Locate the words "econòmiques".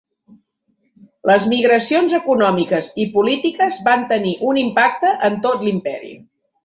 2.19-2.89